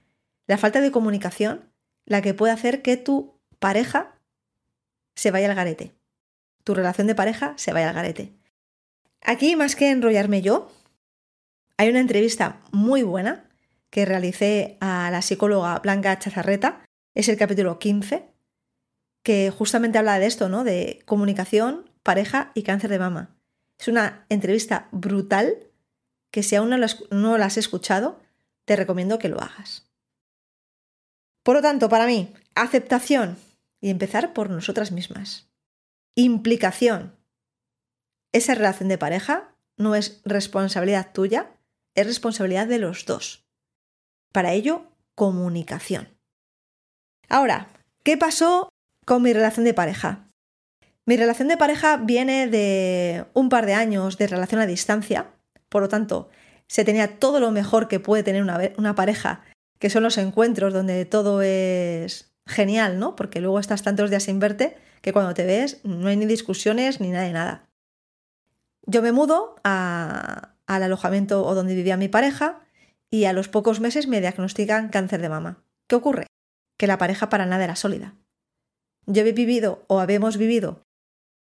la 0.47 0.57
falta 0.57 0.81
de 0.81 0.91
comunicación 0.91 1.69
la 2.05 2.21
que 2.21 2.33
puede 2.33 2.53
hacer 2.53 2.81
que 2.81 2.97
tu 2.97 3.39
pareja 3.59 4.15
se 5.15 5.31
vaya 5.31 5.49
al 5.49 5.55
garete. 5.55 5.93
Tu 6.63 6.73
relación 6.73 7.07
de 7.07 7.15
pareja 7.15 7.53
se 7.57 7.73
vaya 7.73 7.89
al 7.89 7.95
garete. 7.95 8.33
Aquí, 9.21 9.55
más 9.55 9.75
que 9.75 9.91
enrollarme 9.91 10.41
yo, 10.41 10.71
hay 11.77 11.89
una 11.89 11.99
entrevista 11.99 12.61
muy 12.71 13.03
buena 13.03 13.49
que 13.89 14.05
realicé 14.05 14.77
a 14.79 15.09
la 15.11 15.21
psicóloga 15.21 15.79
Blanca 15.79 16.17
Chazarreta, 16.17 16.85
es 17.15 17.27
el 17.27 17.37
capítulo 17.37 17.79
15, 17.79 18.25
que 19.23 19.51
justamente 19.51 19.97
habla 19.97 20.19
de 20.19 20.25
esto, 20.25 20.49
¿no? 20.49 20.63
De 20.63 21.01
comunicación, 21.05 21.89
pareja 22.03 22.51
y 22.53 22.63
cáncer 22.63 22.89
de 22.89 22.99
mama. 22.99 23.35
Es 23.79 23.87
una 23.87 24.25
entrevista 24.29 24.87
brutal 24.91 25.67
que 26.31 26.43
si 26.43 26.55
aún 26.55 26.69
no, 26.69 27.37
la 27.37 27.45
has 27.45 27.57
escuchado, 27.57 28.19
te 28.69 28.75
recomiendo 28.75 29.17
que 29.17 29.29
lo 29.29 29.41
hagas. 29.41 29.89
Por 31.41 31.55
lo 31.55 31.61
tanto, 31.63 31.89
para 31.89 32.05
mí, 32.05 32.31
aceptación 32.53 33.35
y 33.81 33.89
empezar 33.89 34.31
por 34.31 34.51
nosotras 34.51 34.91
mismas. 34.91 35.49
Implicación. 36.13 37.15
Esa 38.31 38.53
relación 38.53 38.87
de 38.87 38.99
pareja 38.99 39.55
no 39.75 39.95
es 39.95 40.21
responsabilidad 40.23 41.13
tuya, 41.13 41.49
es 41.95 42.05
responsabilidad 42.05 42.67
de 42.67 42.77
los 42.77 43.07
dos. 43.07 43.43
Para 44.31 44.53
ello, 44.53 44.85
comunicación. 45.15 46.15
Ahora, 47.27 47.69
¿qué 48.03 48.17
pasó 48.17 48.69
con 49.03 49.23
mi 49.23 49.33
relación 49.33 49.65
de 49.65 49.73
pareja? 49.73 50.27
Mi 51.07 51.17
relación 51.17 51.47
de 51.47 51.57
pareja 51.57 51.97
viene 51.97 52.45
de 52.45 53.25
un 53.33 53.49
par 53.49 53.65
de 53.65 53.73
años 53.73 54.19
de 54.19 54.27
relación 54.27 54.61
a 54.61 54.67
distancia, 54.67 55.31
por 55.69 55.81
lo 55.81 55.89
tanto, 55.89 56.29
se 56.69 56.85
tenía 56.85 57.19
todo 57.19 57.39
lo 57.39 57.51
mejor 57.51 57.87
que 57.87 57.99
puede 57.99 58.23
tener 58.23 58.43
una, 58.43 58.95
pareja 58.95 59.41
que 59.79 59.89
son 59.89 60.03
los 60.03 60.17
encuentros 60.17 60.71
donde 60.73 61.03
todo 61.05 61.41
es 61.41 62.31
genial, 62.45 62.99
¿no? 62.99 63.15
Porque 63.15 63.41
luego 63.41 63.59
estás 63.59 63.81
tantos 63.81 64.09
días 64.09 64.23
sin 64.23 64.39
verte 64.39 64.77
que 65.01 65.11
cuando 65.11 65.33
te 65.33 65.45
ves 65.45 65.81
no 65.83 66.07
hay 66.07 66.17
ni 66.17 66.25
discusiones 66.25 67.01
ni 67.01 67.09
nada 67.09 67.25
de 67.25 67.33
nada. 67.33 67.69
Yo 68.85 69.01
me 69.01 69.11
mudo 69.11 69.55
al 69.63 70.53
alojamiento 70.67 71.45
o 71.45 71.55
donde 71.55 71.75
vivía 71.75 71.97
mi 71.97 72.07
pareja 72.07 72.59
y 73.09 73.25
a 73.25 73.33
los 73.33 73.47
pocos 73.47 73.79
meses 73.79 74.07
me 74.07 74.21
diagnostican 74.21 74.89
cáncer 74.89 75.21
de 75.21 75.29
mama. 75.29 75.63
¿Qué 75.87 75.95
ocurre? 75.95 76.27
Que 76.77 76.87
la 76.87 76.97
pareja 76.97 77.29
para 77.29 77.45
nada 77.45 77.63
era 77.63 77.75
sólida. 77.75 78.15
Yo 79.07 79.23
he 79.23 79.31
vivido 79.31 79.85
o 79.87 79.99
habíamos 79.99 80.37
vivido 80.37 80.83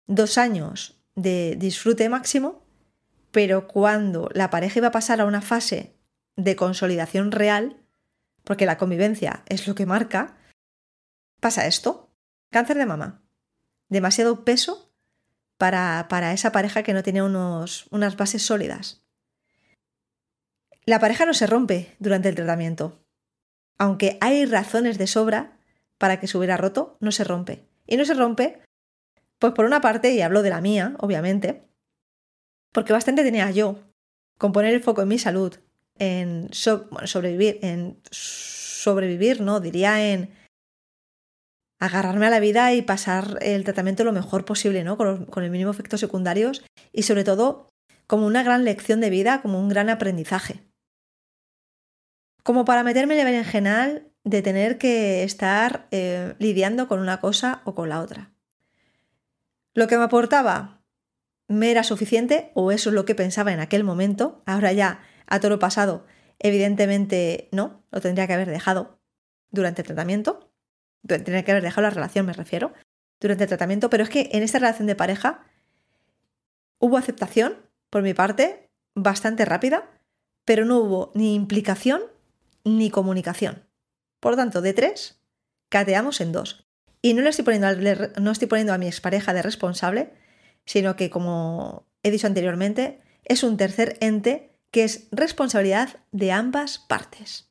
dos 0.08 0.38
años 0.38 1.02
de 1.16 1.56
disfrute 1.58 2.10
máximo, 2.10 2.65
pero 3.36 3.68
cuando 3.68 4.30
la 4.34 4.50
pareja 4.50 4.80
iba 4.80 4.88
a 4.88 4.92
pasar 4.92 5.20
a 5.20 5.26
una 5.26 5.42
fase 5.42 6.00
de 6.38 6.56
consolidación 6.56 7.34
real, 7.34 7.76
porque 8.46 8.66
la 8.66 8.78
convivencia 8.78 9.44
es 9.48 9.68
lo 9.68 9.76
que 9.76 9.86
marca, 9.86 10.38
pasa 11.42 11.68
esto. 11.68 12.16
Cáncer 12.50 12.78
de 12.78 12.86
mama. 12.86 13.26
Demasiado 13.90 14.46
peso 14.46 14.96
para, 15.58 16.06
para 16.08 16.32
esa 16.32 16.54
pareja 16.54 16.82
que 16.84 16.94
no 16.94 17.04
tiene 17.04 17.24
unos, 17.24 17.88
unas 17.92 18.16
bases 18.16 18.42
sólidas. 18.42 19.04
La 20.86 21.02
pareja 21.02 21.26
no 21.26 21.34
se 21.34 21.46
rompe 21.46 21.94
durante 22.00 22.30
el 22.30 22.36
tratamiento. 22.36 23.06
Aunque 23.78 24.18
hay 24.22 24.46
razones 24.46 24.98
de 24.98 25.08
sobra 25.08 25.60
para 25.98 26.22
que 26.22 26.28
se 26.28 26.38
hubiera 26.38 26.56
roto, 26.56 26.96
no 27.02 27.12
se 27.12 27.26
rompe. 27.26 27.68
Y 27.86 27.98
no 27.98 28.06
se 28.06 28.14
rompe, 28.14 28.62
pues 29.40 29.52
por 29.52 29.66
una 29.66 29.82
parte, 29.82 30.14
y 30.14 30.22
hablo 30.22 30.42
de 30.42 30.52
la 30.52 30.62
mía, 30.62 30.96
obviamente, 31.00 31.65
porque 32.76 32.92
bastante 32.92 33.24
tenía 33.24 33.50
yo 33.52 33.80
con 34.38 34.52
poner 34.52 34.74
el 34.74 34.84
foco 34.84 35.02
en 35.02 35.08
mi 35.08 35.18
salud, 35.18 35.56
en 35.98 36.50
sobrevivir, 36.52 37.58
en 37.62 38.02
sobrevivir, 38.12 39.40
¿no? 39.40 39.62
Diría 39.62 40.12
en 40.12 40.30
agarrarme 41.80 42.28
a 42.28 42.30
la 42.30 42.42
vida 42.42 42.74
y 42.74 42.82
pasar 42.82 43.40
el 43.42 43.64
tratamiento 43.64 44.04
lo 44.04 44.12
mejor 44.12 44.44
posible, 44.44 44.84
¿no? 44.84 44.98
Con, 44.98 45.30
el 45.38 45.52
mínimo 45.52 45.72
efectos 45.72 46.02
secundarios 46.02 46.66
y 46.92 47.04
sobre 47.04 47.24
todo 47.24 47.70
como 48.08 48.28
una 48.28 48.44
gran 48.44 48.66
lección 48.66 49.00
de 49.00 49.10
vida, 49.10 49.42
como 49.42 49.58
un 49.58 49.70
gran 49.70 49.90
aprendizaje. 49.90 50.62
Como 52.44 52.66
para 52.66 52.84
meterme 52.84 53.14
en 53.14 53.22
el 53.22 53.26
berenjenal 53.26 54.12
de 54.26 54.42
tener 54.42 54.78
que 54.78 55.24
estar 55.24 55.88
eh, 55.92 56.36
lidiando 56.40 56.90
con 56.90 57.00
una 57.00 57.22
cosa 57.22 57.62
o 57.64 57.74
con 57.74 57.88
la 57.88 58.02
otra. 58.02 58.34
Lo 59.74 59.88
que 59.88 59.98
me 59.98 60.04
aportaba 60.04 60.75
me 61.48 61.72
era 61.72 61.84
suficiente, 61.84 62.52
o 62.54 62.72
eso 62.72 62.90
es 62.90 62.96
lo 62.96 63.06
que 63.06 63.16
pensaba 63.16 63.54
en 63.54 63.60
aquel 63.60 63.84
momento, 63.84 64.42
ahora 64.46 64.74
ya 64.74 65.02
a 65.28 65.40
todo 65.40 65.52
lo 65.52 65.60
pasado, 65.60 66.06
evidentemente 66.40 67.50
no, 67.52 67.84
lo 67.92 68.02
tendría 68.02 68.28
que 68.28 68.34
haber 68.34 68.50
dejado 68.50 69.00
durante 69.52 69.82
el 69.82 69.88
tratamiento, 69.88 70.52
tendría 71.08 71.44
que 71.44 71.52
haber 71.52 71.64
dejado 71.64 71.84
la 71.84 71.92
relación, 71.92 72.26
me 72.26 72.34
refiero, 72.34 72.74
durante 73.20 73.44
el 73.44 73.48
tratamiento, 73.48 73.90
pero 73.90 74.04
es 74.04 74.10
que 74.10 74.30
en 74.34 74.44
esta 74.44 74.60
relación 74.60 74.88
de 74.88 74.96
pareja 74.96 75.46
hubo 76.80 76.98
aceptación 76.98 77.58
por 77.90 78.02
mi 78.02 78.14
parte, 78.14 78.70
bastante 78.94 79.46
rápida, 79.46 79.90
pero 80.46 80.66
no 80.66 80.80
hubo 80.80 81.12
ni 81.16 81.36
implicación 81.36 82.02
ni 82.64 82.90
comunicación. 82.90 83.68
Por 84.20 84.36
tanto, 84.36 84.62
de 84.62 84.74
tres, 84.74 85.22
cateamos 85.70 86.20
en 86.22 86.32
dos. 86.32 86.68
Y 87.02 87.14
no, 87.14 87.22
le 87.22 87.30
estoy 87.30 87.46
poniendo, 87.46 87.68
no 88.20 88.32
estoy 88.32 88.48
poniendo 88.48 88.74
a 88.74 88.78
mi 88.78 88.88
expareja 88.88 89.34
de 89.34 89.42
responsable, 89.42 90.14
sino 90.66 90.96
que, 90.96 91.10
como 91.10 91.86
he 92.04 92.12
dicho 92.12 92.28
anteriormente, 92.28 93.02
es 93.24 93.44
un 93.44 93.58
tercer 93.58 93.98
ente 94.02 94.52
que 94.72 94.84
es 94.84 95.08
responsabilidad 95.12 96.02
de 96.12 96.32
ambas 96.32 96.80
partes. 96.80 97.50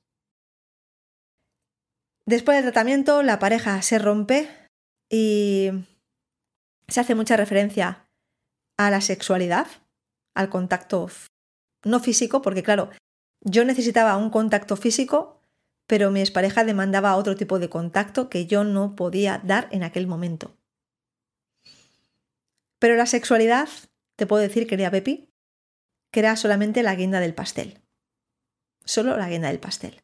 Después 2.26 2.56
del 2.56 2.64
tratamiento, 2.64 3.23
la 3.23 3.38
pareja 3.38 3.80
se 3.83 3.99
rompe 3.99 4.49
y 5.11 5.71
se 6.88 7.00
hace 7.00 7.14
mucha 7.14 7.37
referencia 7.37 8.06
a 8.78 8.90
la 8.90 9.00
sexualidad, 9.00 9.66
al 10.35 10.49
contacto 10.49 11.09
no 11.85 12.00
físico, 12.00 12.42
porque 12.42 12.62
claro, 12.62 12.90
yo 13.42 13.64
necesitaba 13.64 14.16
un 14.16 14.30
contacto 14.30 14.76
físico, 14.76 15.42
pero 15.87 16.11
mi 16.11 16.21
expareja 16.21 16.64
demandaba 16.64 17.16
otro 17.16 17.37
tipo 17.37 17.59
de 17.59 17.68
contacto 17.68 18.30
que 18.30 18.47
yo 18.47 18.64
no 18.64 18.97
podía 18.97 19.40
dar 19.44 19.68
en 19.71 19.83
aquel 19.83 20.06
momento. 20.06 20.56
Pero 22.85 22.97
la 22.97 23.07
sexualidad, 23.07 23.71
te 24.14 24.26
puedo 24.26 24.43
decir, 24.43 24.67
quería 24.67 24.91
Pepi, 24.91 25.33
que 26.12 26.21
era 26.21 26.37
solamente 26.37 26.83
la 26.83 26.95
guinda 26.95 27.19
del 27.19 27.33
pastel. 27.33 27.81
Solo 28.85 29.17
la 29.17 29.31
guinda 29.31 29.49
del 29.49 29.59
pastel. 29.59 30.03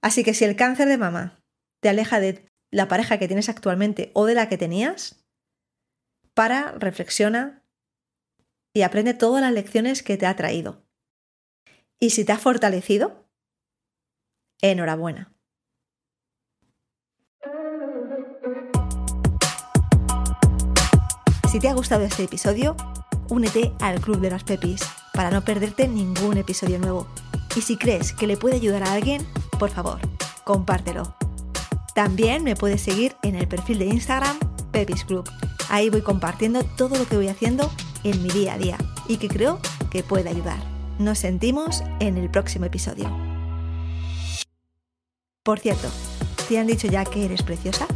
Así 0.00 0.24
que 0.24 0.32
si 0.32 0.46
el 0.46 0.56
cáncer 0.56 0.88
de 0.88 0.96
mama 0.96 1.38
te 1.82 1.90
aleja 1.90 2.18
de 2.18 2.50
la 2.70 2.88
pareja 2.88 3.18
que 3.18 3.26
tienes 3.26 3.50
actualmente 3.50 4.10
o 4.14 4.24
de 4.24 4.32
la 4.32 4.48
que 4.48 4.56
tenías, 4.56 5.22
para, 6.32 6.72
reflexiona 6.72 7.62
y 8.72 8.80
aprende 8.80 9.12
todas 9.12 9.42
las 9.42 9.52
lecciones 9.52 10.02
que 10.02 10.16
te 10.16 10.24
ha 10.24 10.34
traído. 10.34 10.82
Y 12.00 12.08
si 12.08 12.24
te 12.24 12.32
ha 12.32 12.38
fortalecido, 12.38 13.28
enhorabuena. 14.62 15.35
Si 21.56 21.60
te 21.60 21.70
ha 21.70 21.74
gustado 21.74 22.04
este 22.04 22.24
episodio, 22.24 22.76
únete 23.30 23.72
al 23.80 23.98
Club 24.02 24.20
de 24.20 24.28
las 24.28 24.44
Pepis 24.44 24.82
para 25.14 25.30
no 25.30 25.42
perderte 25.42 25.88
ningún 25.88 26.36
episodio 26.36 26.78
nuevo. 26.78 27.06
Y 27.56 27.62
si 27.62 27.78
crees 27.78 28.12
que 28.12 28.26
le 28.26 28.36
puede 28.36 28.56
ayudar 28.56 28.82
a 28.82 28.92
alguien, 28.92 29.26
por 29.58 29.70
favor, 29.70 29.98
compártelo. 30.44 31.16
También 31.94 32.44
me 32.44 32.56
puedes 32.56 32.82
seguir 32.82 33.16
en 33.22 33.36
el 33.36 33.48
perfil 33.48 33.78
de 33.78 33.86
Instagram 33.86 34.38
Pepis 34.70 35.06
Club. 35.06 35.26
Ahí 35.70 35.88
voy 35.88 36.02
compartiendo 36.02 36.62
todo 36.62 36.98
lo 36.98 37.08
que 37.08 37.16
voy 37.16 37.28
haciendo 37.28 37.70
en 38.04 38.22
mi 38.22 38.28
día 38.28 38.52
a 38.52 38.58
día 38.58 38.76
y 39.08 39.16
que 39.16 39.28
creo 39.28 39.58
que 39.90 40.02
puede 40.02 40.28
ayudar. 40.28 40.58
Nos 40.98 41.20
sentimos 41.20 41.82
en 42.00 42.18
el 42.18 42.30
próximo 42.30 42.66
episodio. 42.66 43.10
Por 45.42 45.58
cierto, 45.58 45.88
¿te 46.50 46.58
han 46.58 46.66
dicho 46.66 46.86
ya 46.86 47.06
que 47.06 47.24
eres 47.24 47.42
preciosa? 47.42 47.86